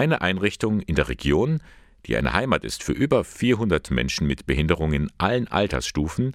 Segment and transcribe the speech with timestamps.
[0.00, 1.60] Eine Einrichtung in der Region,
[2.06, 6.34] die eine Heimat ist für über 400 Menschen mit Behinderung in allen Altersstufen,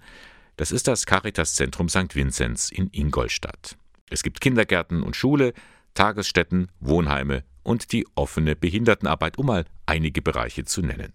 [0.55, 2.15] das ist das Caritas-Zentrum St.
[2.15, 3.75] Vinzenz in Ingolstadt.
[4.11, 5.55] Es gibt Kindergärten und Schule,
[5.95, 11.11] Tagesstätten, Wohnheime und die offene Behindertenarbeit, um mal einige Bereiche zu nennen.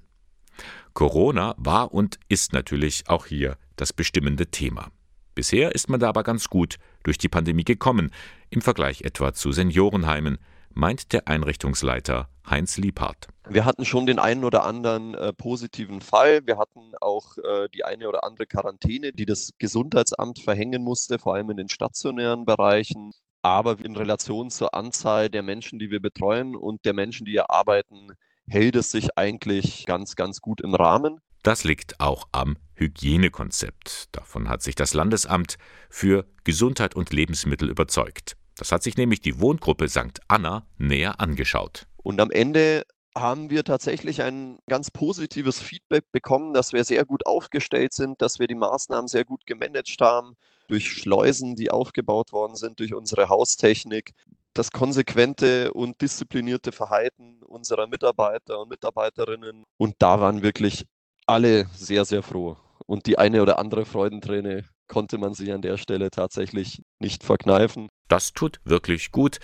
[0.93, 4.91] Corona war und ist natürlich auch hier das bestimmende Thema.
[5.37, 8.11] Bisher ist man da aber ganz gut durch die Pandemie gekommen,
[8.51, 10.39] im Vergleich etwa zu Seniorenheimen,
[10.75, 13.29] meint der Einrichtungsleiter Heinz Liebhardt.
[13.49, 16.47] Wir hatten schon den einen oder anderen äh, positiven Fall.
[16.47, 21.35] Wir hatten auch äh, die eine oder andere Quarantäne, die das Gesundheitsamt verhängen musste, vor
[21.35, 23.13] allem in den stationären Bereichen.
[23.43, 27.51] Aber in Relation zur Anzahl der Menschen, die wir betreuen und der Menschen, die hier
[27.51, 28.13] arbeiten,
[28.47, 31.21] hält es sich eigentlich ganz, ganz gut im Rahmen.
[31.43, 34.09] Das liegt auch am Hygienekonzept.
[34.13, 35.57] Davon hat sich das Landesamt
[35.89, 38.37] für Gesundheit und Lebensmittel überzeugt.
[38.61, 40.21] Das hat sich nämlich die Wohngruppe St.
[40.29, 41.87] Anna näher angeschaut.
[41.97, 42.85] Und am Ende
[43.17, 48.39] haben wir tatsächlich ein ganz positives Feedback bekommen, dass wir sehr gut aufgestellt sind, dass
[48.39, 50.37] wir die Maßnahmen sehr gut gemanagt haben,
[50.69, 54.13] durch Schleusen, die aufgebaut worden sind, durch unsere Haustechnik,
[54.53, 59.65] das konsequente und disziplinierte Verhalten unserer Mitarbeiter und Mitarbeiterinnen.
[59.79, 60.85] Und da waren wirklich
[61.25, 62.59] alle sehr, sehr froh.
[62.85, 67.89] Und die eine oder andere Freudenträne konnte man sich an der Stelle tatsächlich nicht verkneifen.
[68.09, 69.39] Das tut wirklich gut,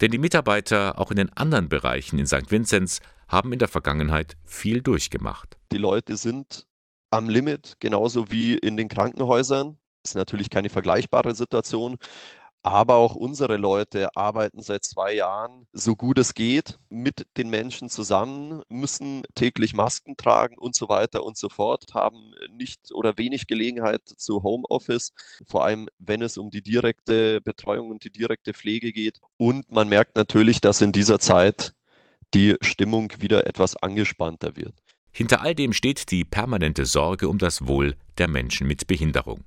[0.00, 2.50] denn die Mitarbeiter auch in den anderen Bereichen in St.
[2.50, 5.58] Vinzenz haben in der Vergangenheit viel durchgemacht.
[5.72, 6.66] Die Leute sind
[7.10, 9.78] am Limit, genauso wie in den Krankenhäusern.
[10.02, 11.96] Das ist natürlich keine vergleichbare Situation,
[12.64, 17.90] aber auch unsere Leute arbeiten seit zwei Jahren so gut es geht mit den Menschen
[17.90, 23.46] zusammen, müssen täglich Masken tragen und so weiter und so fort, haben nicht oder wenig
[23.46, 25.12] Gelegenheit zu Homeoffice,
[25.46, 29.20] vor allem wenn es um die direkte Betreuung und die direkte Pflege geht.
[29.36, 31.74] Und man merkt natürlich, dass in dieser Zeit
[32.32, 34.74] die Stimmung wieder etwas angespannter wird.
[35.12, 39.44] Hinter all dem steht die permanente Sorge um das Wohl der Menschen mit Behinderung.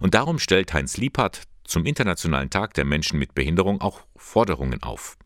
[0.00, 5.16] Und darum stellt Heinz Liepert zum Internationalen Tag der Menschen mit Behinderung auch Forderungen auf.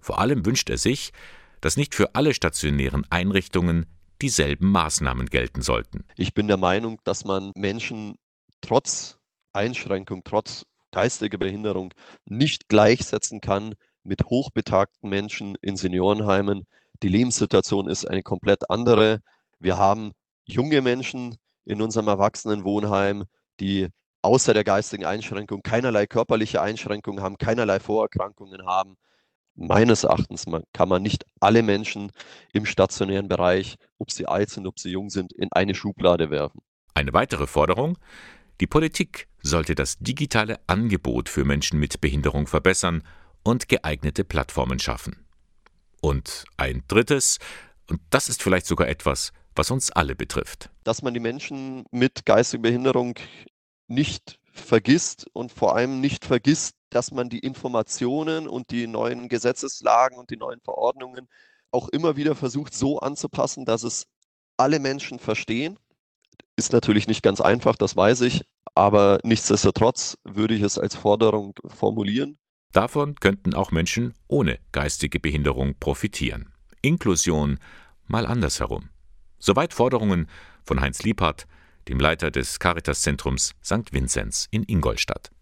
[0.00, 1.12] Vor allem wünscht er sich,
[1.60, 3.86] dass nicht für alle stationären Einrichtungen
[4.20, 6.04] dieselben Maßnahmen gelten sollten.
[6.16, 8.16] Ich bin der Meinung, dass man Menschen
[8.60, 9.18] trotz
[9.52, 11.92] Einschränkung, trotz geistiger Behinderung
[12.24, 16.66] nicht gleichsetzen kann mit hochbetagten Menschen in Seniorenheimen.
[17.02, 19.20] Die Lebenssituation ist eine komplett andere.
[19.58, 20.12] Wir haben
[20.44, 23.24] junge Menschen in unserem Erwachsenenwohnheim,
[23.60, 23.88] die
[24.22, 28.96] außer der geistigen Einschränkung keinerlei körperliche Einschränkungen haben, keinerlei Vorerkrankungen haben.
[29.54, 32.10] Meines Erachtens kann man nicht alle Menschen
[32.52, 36.62] im stationären Bereich, ob sie alt sind, ob sie jung sind, in eine Schublade werfen.
[36.94, 37.98] Eine weitere Forderung,
[38.60, 43.02] die Politik sollte das digitale Angebot für Menschen mit Behinderung verbessern
[43.42, 45.26] und geeignete Plattformen schaffen.
[46.00, 47.38] Und ein drittes,
[47.90, 50.70] und das ist vielleicht sogar etwas, was uns alle betrifft.
[50.84, 53.14] Dass man die Menschen mit geistiger Behinderung
[53.92, 60.18] nicht vergisst und vor allem nicht vergisst, dass man die Informationen und die neuen Gesetzeslagen
[60.18, 61.28] und die neuen Verordnungen
[61.70, 64.06] auch immer wieder versucht so anzupassen, dass es
[64.56, 65.78] alle Menschen verstehen.
[66.56, 68.42] Ist natürlich nicht ganz einfach, das weiß ich,
[68.74, 72.38] aber nichtsdestotrotz würde ich es als Forderung formulieren.
[72.72, 76.52] Davon könnten auch Menschen ohne geistige Behinderung profitieren.
[76.82, 77.58] Inklusion
[78.06, 78.90] mal andersherum.
[79.38, 80.28] Soweit Forderungen
[80.64, 81.46] von Heinz Liebhardt,
[81.88, 83.92] dem Leiter des Caritas-Zentrums St.
[83.92, 85.32] Vinzenz in Ingolstadt.